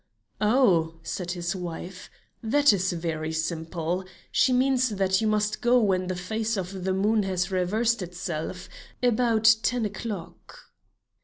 "Oh," 0.41 0.95
said 1.03 1.33
his 1.33 1.55
wife, 1.55 2.09
"that 2.41 2.73
is 2.73 2.91
very 2.91 3.31
simple; 3.31 4.03
she 4.31 4.51
means 4.51 4.89
that 4.89 5.21
you 5.21 5.27
must 5.27 5.61
go 5.61 5.79
when 5.79 6.07
the 6.07 6.15
face 6.15 6.57
of 6.57 6.85
the 6.85 6.93
moon 6.95 7.21
has 7.21 7.51
reversed 7.51 8.01
itself, 8.01 8.67
about 9.03 9.57
ten 9.61 9.85
o'clock." 9.85 10.71